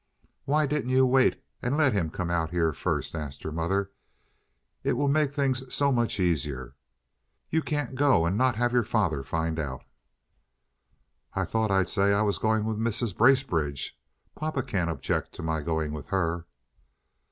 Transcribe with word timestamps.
"Why 0.45 0.65
didn't 0.65 0.89
you 0.89 1.05
wait 1.05 1.43
and 1.61 1.77
let 1.77 1.93
him 1.93 2.09
come 2.09 2.31
out 2.31 2.49
here 2.49 2.73
first?" 2.73 3.13
asked 3.13 3.43
her 3.43 3.51
mother. 3.51 3.91
"It 4.83 4.93
will 4.93 5.07
make 5.07 5.31
things 5.31 5.71
so 5.71 5.91
much 5.91 6.19
easier. 6.19 6.75
You 7.51 7.61
can't 7.61 7.93
go 7.93 8.25
and 8.25 8.35
not 8.35 8.55
have 8.55 8.71
your 8.73 8.81
father 8.81 9.21
find 9.21 9.59
out." 9.59 9.83
"I 11.35 11.45
thought 11.45 11.69
I'd 11.69 11.87
say 11.87 12.13
I 12.13 12.23
was 12.23 12.39
going 12.39 12.65
with 12.65 12.79
Mrs. 12.79 13.15
Bracebridge. 13.15 13.95
Papa 14.33 14.63
can't 14.63 14.89
object 14.89 15.33
to 15.33 15.43
my 15.43 15.61
going 15.61 15.93
with 15.93 16.07
her." 16.07 16.47